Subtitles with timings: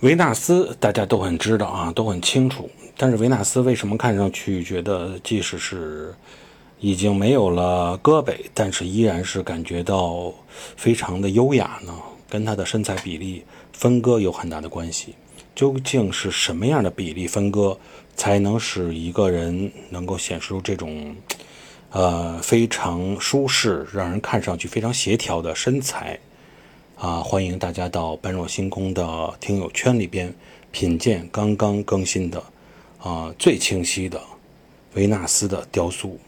[0.00, 2.70] 维纳斯大家都很知道啊，都很清楚。
[2.96, 6.14] 但是维纳斯为什么看上去觉得，即使是
[6.78, 10.32] 已经没有了胳膊，但是依然是感觉到
[10.76, 11.92] 非常的优雅呢？
[12.28, 15.16] 跟他的身材比例分割有很大的关系。
[15.56, 17.76] 究竟是什么样的比例分割，
[18.14, 21.16] 才能使一个人能够显示出这种，
[21.90, 26.20] 呃，非常舒适、让人看上去非常协调的身材？
[26.98, 30.34] 啊，欢迎大家到般若星空的听友圈里边
[30.72, 32.42] 品鉴刚刚更新的
[32.98, 34.20] 啊最清晰的
[34.94, 36.18] 维纳斯的雕塑。